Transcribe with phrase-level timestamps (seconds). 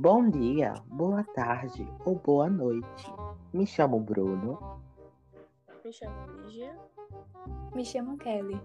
[0.00, 3.12] Bom dia, boa tarde ou boa noite.
[3.52, 4.80] Me chamo Bruno.
[5.84, 6.72] Me chamo Lígia.
[7.74, 8.62] Me chamo Kelly.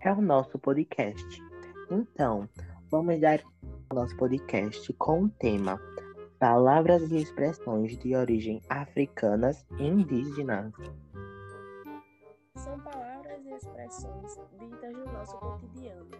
[0.00, 1.42] É o nosso podcast.
[1.90, 2.48] Então,
[2.90, 3.42] vamos dar
[3.90, 5.78] o nosso podcast com o tema
[6.38, 10.72] Palavras e expressões de origem africanas e indígenas.
[12.56, 13.05] São palavras
[13.56, 16.10] expressões ditas no nosso cotidiano,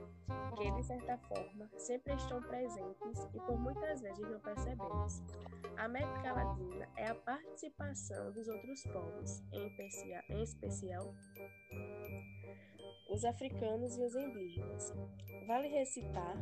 [0.57, 5.23] que de certa forma sempre estão presentes e por muitas vezes não percebemos.
[5.77, 11.15] A América Latina é a participação dos outros povos, em especial, em especial
[13.11, 14.95] os africanos e os indígenas.
[15.47, 16.37] Vale recitar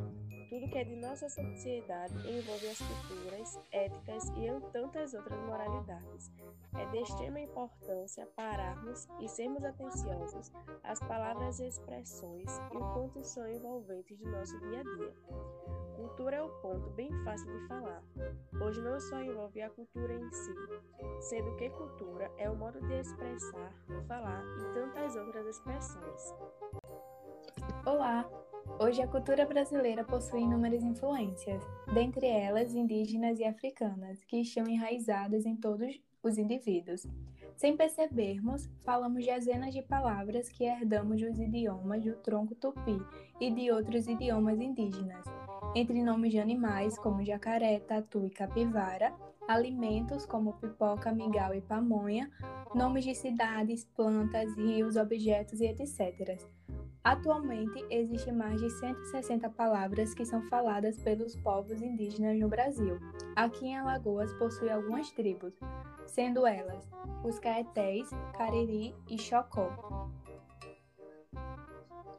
[0.49, 6.31] tudo que é de nossa sociedade envolve as culturas, éticas e tantas outras moralidades.
[6.77, 10.51] É de extrema importância pararmos e sermos atenciosos
[10.83, 15.13] às palavras e expressões e o quanto são envolventes do nosso dia a dia.
[15.95, 18.03] Cultura é o ponto bem fácil de falar,
[18.57, 20.55] pois não só envolve a cultura em si,
[21.21, 23.73] sendo que cultura é o modo de expressar,
[24.07, 26.33] falar e tantas outras expressões.
[27.85, 28.29] Olá!
[28.77, 31.63] Hoje a cultura brasileira possui inúmeras influências,
[31.93, 37.07] dentre elas indígenas e africanas, que estão enraizadas em todos os indivíduos.
[37.55, 42.99] Sem percebermos, falamos dezenas de palavras que herdamos dos idiomas do tronco tupi
[43.39, 45.23] e de outros idiomas indígenas,
[45.73, 49.15] entre nomes de animais como jacaré, tatu e capivara,
[49.47, 52.29] alimentos como pipoca, mingau e pamonha,
[52.73, 56.37] nomes de cidades, plantas, rios, objetos e etc.
[57.05, 62.97] Atualmente, existem mais de 160 palavras que são faladas pelos povos indígenas no Brasil.
[63.35, 65.53] Aqui em Alagoas possui algumas tribos,
[66.07, 66.83] sendo elas
[67.23, 70.09] os Caetés, Cariri e Chocó.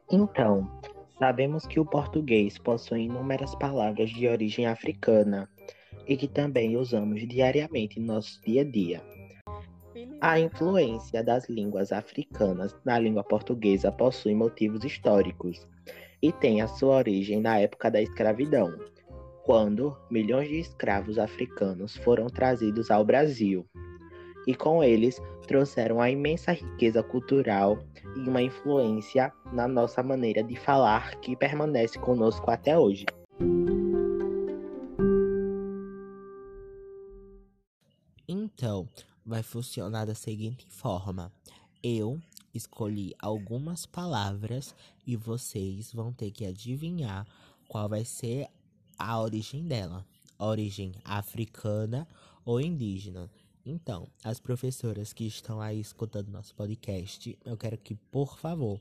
[0.09, 0.71] Então,
[1.19, 5.51] sabemos que o português possui inúmeras palavras de origem africana
[6.07, 9.03] e que também usamos diariamente no nosso dia a dia.
[10.27, 15.65] A influência das línguas africanas na língua portuguesa possui motivos históricos
[16.21, 18.77] e tem a sua origem na época da escravidão,
[19.45, 23.65] quando milhões de escravos africanos foram trazidos ao Brasil.
[24.49, 27.79] E com eles trouxeram a imensa riqueza cultural
[28.17, 33.07] e uma influência na nossa maneira de falar que permanece conosco até hoje.
[38.27, 38.89] Então,
[39.27, 41.33] vai funcionar da seguinte forma:
[41.83, 42.21] eu
[42.55, 44.75] escolhi algumas palavras
[45.07, 47.27] e vocês vão ter que adivinhar
[47.69, 48.49] qual vai ser
[48.99, 50.07] a origem dela,
[50.39, 52.07] origem africana
[52.45, 53.29] ou indígena.
[53.65, 58.81] Então, as professoras que estão aí escutando nosso podcast, eu quero que, por favor,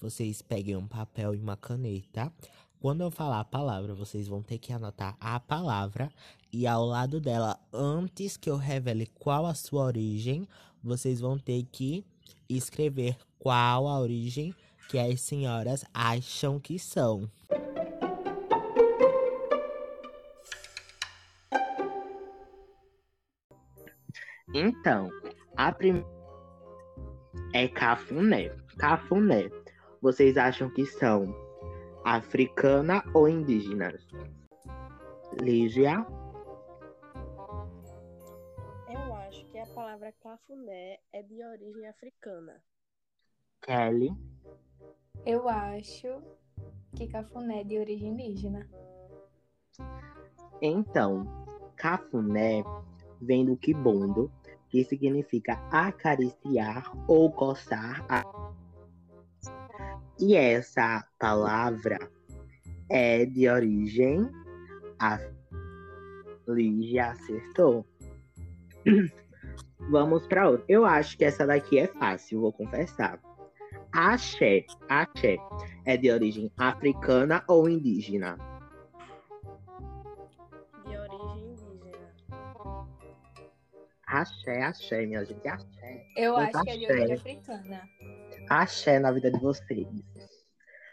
[0.00, 2.32] vocês peguem um papel e uma caneta,
[2.80, 6.10] quando eu falar a palavra, vocês vão ter que anotar a palavra
[6.50, 10.48] e ao lado dela, antes que eu revele qual a sua origem,
[10.82, 12.04] vocês vão ter que
[12.48, 14.54] escrever qual a origem
[14.88, 17.30] que as senhoras acham que são.
[24.52, 25.08] Então,
[25.56, 26.08] a primeira
[27.52, 28.48] é cafuné.
[28.78, 29.50] Cafuné.
[30.00, 31.32] Vocês acham que são
[32.04, 34.06] africana ou indígenas?
[35.40, 36.06] Lígia?
[38.88, 42.60] Eu acho que a palavra cafuné é de origem africana.
[43.62, 44.12] Kelly?
[45.24, 46.22] Eu acho
[46.96, 48.68] que cafuné é de origem indígena.
[50.60, 51.24] Então,
[51.76, 52.62] cafuné
[53.20, 54.30] vem do quibondo,
[54.68, 58.22] que significa acariciar ou coçar a
[60.20, 61.98] e essa palavra
[62.90, 64.28] é de origem
[64.98, 65.18] a
[66.46, 67.86] Lígia acertou.
[69.90, 70.64] Vamos para outra.
[70.68, 73.20] Eu acho que essa daqui é fácil, vou confessar.
[73.92, 75.36] Axé, axé
[75.84, 78.36] é de origem africana ou indígena?
[80.84, 82.12] De origem indígena.
[84.06, 86.06] Axé, axé, minha gente, axé.
[86.16, 86.64] Eu Muito acho axé.
[86.64, 87.88] que é de origem africana
[88.50, 89.86] axé na vida de vocês?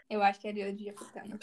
[0.08, 1.38] Eu acho que é de origem africana.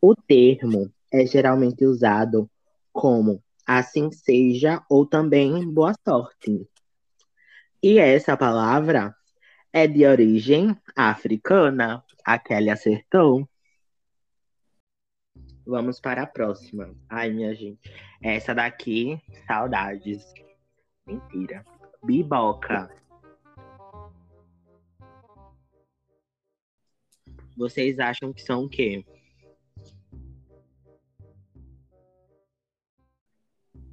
[0.00, 2.50] O termo é geralmente usado
[2.92, 6.68] como assim seja ou também boa sorte.
[7.82, 9.14] E essa palavra
[9.72, 12.04] é de origem africana.
[12.24, 13.48] A Kelly acertou.
[15.64, 16.94] Vamos para a próxima.
[17.08, 17.90] Ai, minha gente.
[18.20, 20.24] Essa daqui, saudades.
[21.06, 21.64] Mentira.
[22.02, 22.99] Biboca.
[27.60, 29.04] vocês acham que são o quê?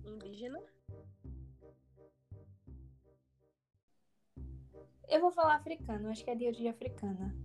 [0.06, 0.58] Indígena?
[5.10, 7.36] Eu vou falar africano, acho que é de origem africana.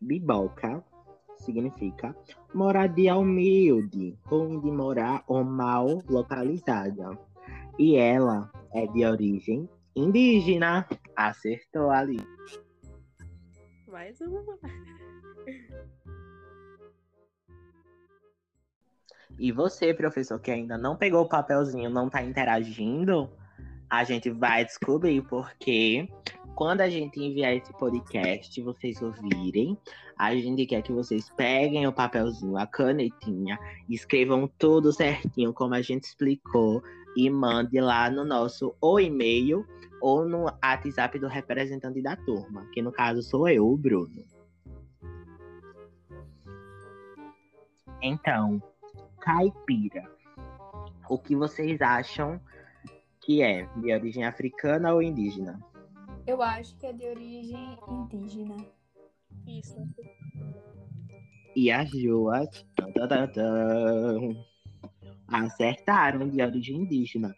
[0.00, 0.82] Bibalca
[1.36, 2.16] significa
[2.54, 7.18] moradia humilde, onde morar ou mal localizada.
[7.78, 10.88] E ela é de origem indígena.
[11.14, 12.16] Acertou ali.
[13.92, 14.58] Mais uma.
[19.38, 23.30] E você, professor, que ainda não pegou o papelzinho, não está interagindo,
[23.90, 26.08] a gente vai descobrir porque
[26.54, 29.76] quando a gente enviar esse podcast, vocês ouvirem,
[30.16, 33.58] a gente quer que vocês peguem o papelzinho, a canetinha,
[33.90, 36.82] escrevam tudo certinho, como a gente explicou,
[37.16, 39.66] e mande lá no nosso ou e-mail
[40.00, 44.24] ou no WhatsApp do representante da turma, que no caso sou eu, o Bruno.
[48.02, 48.60] Então,
[49.20, 50.10] caipira.
[51.08, 52.40] O que vocês acham
[53.20, 53.66] que é?
[53.76, 55.60] De origem africana ou indígena?
[56.26, 58.56] Eu acho que é de origem indígena.
[59.46, 59.76] Isso.
[61.54, 62.66] E as duas
[65.32, 67.34] acertaram de origem indígena.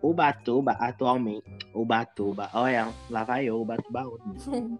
[0.00, 4.34] O Batuba, atualmente, o Batuba, olha, lá vai eu, o Batuba outro.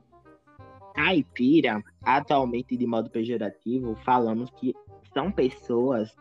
[0.94, 4.74] Caipira, atualmente, de modo pejorativo, falamos que
[5.12, 6.14] são pessoas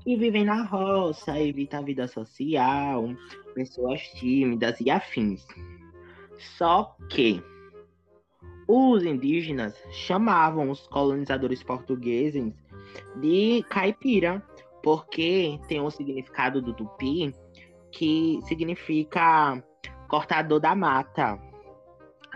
[0.00, 3.08] que vivem na roça, evitam a vida social,
[3.54, 5.46] pessoas tímidas e afins.
[6.38, 7.42] Só que
[8.68, 12.52] os indígenas chamavam os colonizadores portugueses
[13.20, 14.42] de caipira,
[14.86, 17.34] porque tem um significado do tupi
[17.90, 19.60] que significa
[20.08, 21.36] cortador da mata.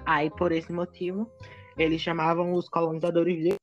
[0.05, 1.31] Aí, por esse motivo,
[1.79, 3.55] eles chamavam os colonizadores de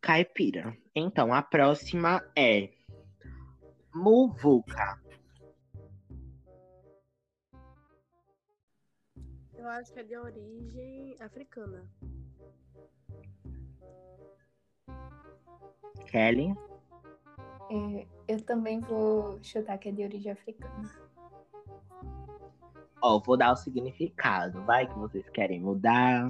[0.00, 0.76] caipira.
[0.92, 2.70] Então, a próxima é
[3.94, 5.00] muvuca.
[9.54, 11.88] Eu acho que é de origem africana.
[16.10, 16.52] Kelly.
[17.70, 20.90] É, eu também vou chutar que é de origem africana.
[23.02, 24.62] Ó, vou dar o significado.
[24.64, 26.28] Vai que vocês querem mudar.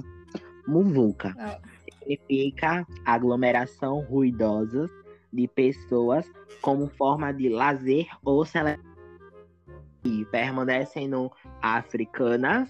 [0.67, 4.87] Muvuca Ah, significa aglomeração ruidosa
[5.33, 6.31] de pessoas
[6.61, 8.89] como forma de lazer ou celebração.
[10.03, 11.31] E permanecem no
[11.61, 12.69] africanas.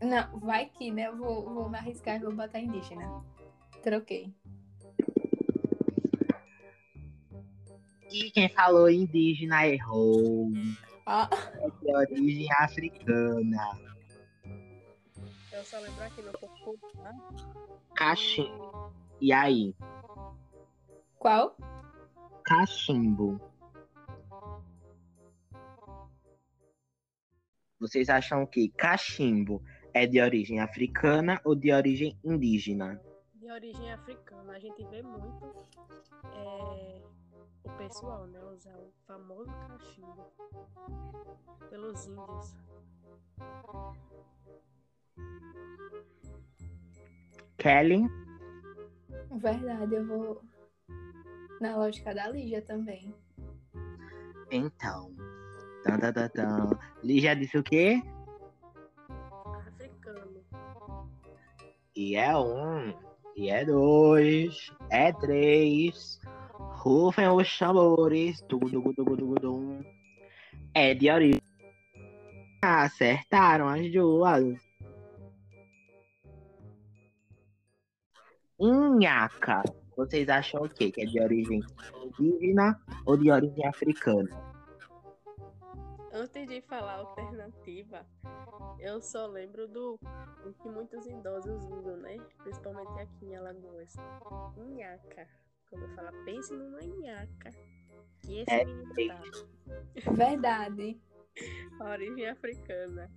[0.00, 1.08] Não, vai que, né?
[1.08, 3.24] Eu vou, vou me arriscar e vou botar indígena.
[3.82, 4.34] Troquei.
[8.10, 10.50] E quem falou indígena errou.
[11.06, 11.28] Ah,
[11.60, 13.78] É de origem africana.
[15.52, 17.14] Eu só lembro aqui no corpo, tá?
[17.94, 18.92] Cachimbo.
[19.20, 19.74] E aí?
[21.18, 21.56] qual?
[22.44, 23.40] Cachimbo.
[27.80, 29.62] Vocês acham que cachimbo
[29.96, 33.00] é de origem africana ou de origem indígena?
[33.34, 34.52] De origem africana.
[34.52, 35.66] A gente vê muito
[36.34, 37.02] é,
[37.64, 38.38] o pessoal, né?
[38.44, 40.30] Usar o famoso cachimbo
[41.70, 42.54] pelos índios.
[47.56, 48.06] Kelly?
[49.40, 50.42] Verdade, eu vou
[51.58, 53.14] na lógica da Lígia também.
[54.50, 55.10] Então.
[55.84, 56.78] Tan, tan, tan, tan.
[57.02, 58.02] Lígia disse o quê?
[61.96, 62.92] E é um.
[63.34, 64.70] E é dois.
[64.90, 66.20] É três.
[66.52, 68.42] Rufem os tambores.
[68.42, 68.82] Tudo.
[70.74, 71.40] É de origem.
[72.62, 74.58] Acertaram as duas.
[78.60, 79.62] Inhaca.
[79.96, 80.90] Vocês acham o quê?
[80.90, 81.62] Que é de origem
[82.04, 84.45] indígena ou de origem africana?
[86.16, 88.06] Antes de falar a alternativa,
[88.78, 90.00] eu só lembro do,
[90.42, 92.16] do que muitos idosos usam, né?
[92.42, 93.94] Principalmente aqui em Alagoas.
[94.56, 95.28] Inhaca.
[95.68, 97.50] Quando eu falo, pense numa inhaca.
[98.20, 100.10] Que esse É, menino tá.
[100.12, 100.98] Verdade.
[101.84, 103.10] Origem africana.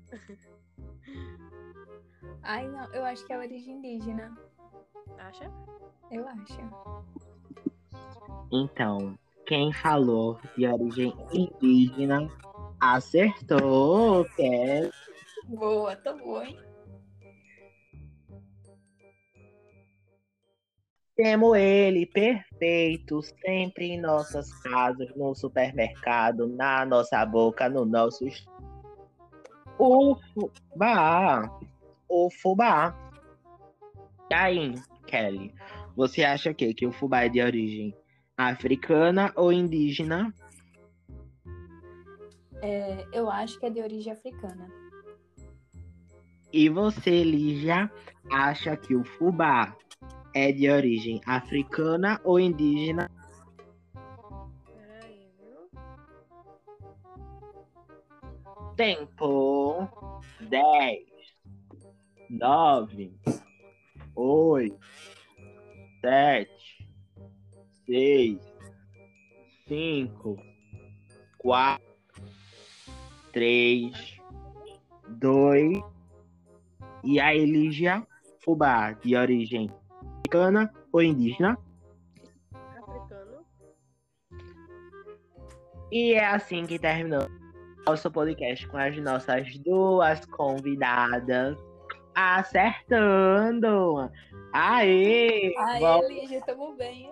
[2.43, 4.37] Ai, não, eu acho que é origem indígena.
[5.19, 5.49] Acha?
[6.11, 6.59] Eu acho.
[8.51, 12.27] Então, quem falou de origem indígena
[12.79, 14.91] acertou, Kelly.
[15.47, 16.57] Boa, tô boa, hein?
[21.15, 28.25] Temos ele perfeito, sempre em nossas casas, no supermercado, na nossa boca, no nosso.
[29.77, 31.59] O fubá.
[32.07, 32.95] O fubá.
[34.31, 34.75] E aí,
[35.07, 35.53] Kelly?
[35.93, 36.73] Você acha o quê?
[36.73, 37.93] Que o fubá é de origem
[38.37, 40.33] africana ou indígena?
[42.61, 44.67] É, eu acho que é de origem africana.
[46.51, 47.91] E você, Lígia,
[48.31, 49.75] acha que o fubá
[50.33, 53.09] é de origem africana ou indígena?
[54.65, 55.69] Peraí, viu?
[58.75, 59.89] Tempo.
[60.41, 61.05] 10,
[62.29, 63.13] 9,
[64.15, 64.79] 8,
[66.01, 66.87] 7,
[67.85, 68.39] 6,
[69.67, 70.35] 5,
[71.37, 71.88] 4,
[73.31, 74.19] 3,
[75.07, 75.77] 2.
[77.03, 78.05] E a Elígia
[78.43, 79.71] Fubá, de origem
[80.19, 81.57] africana ou indígena?
[82.53, 83.45] Africano.
[85.91, 87.27] E é assim que terminou
[87.87, 91.57] nosso podcast com as nossas duas convidadas
[92.13, 94.11] acertando.
[94.53, 95.53] Aê!
[95.57, 97.11] Ai, Vamos- Lígia, tamo bem.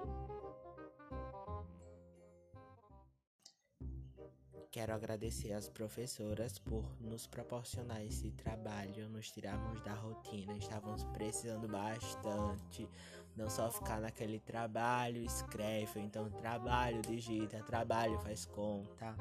[4.77, 10.55] Quero agradecer às professoras por nos proporcionar esse trabalho, nos tirarmos da rotina.
[10.55, 12.87] Estávamos precisando bastante.
[13.35, 19.15] Não só ficar naquele trabalho, escreve, então trabalho, digita, trabalho, faz conta.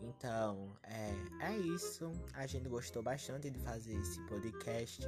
[0.00, 1.12] Então, é,
[1.50, 2.10] é isso.
[2.32, 5.02] A gente gostou bastante de fazer esse podcast.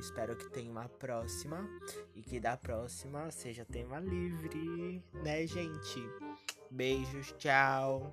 [0.00, 1.64] Espero que tenha uma próxima
[2.16, 6.00] e que da próxima seja tema livre, né, gente?
[6.68, 8.12] Beijos, tchau.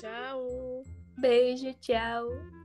[0.00, 0.82] Tchau.
[1.18, 2.59] Beijo, tchau.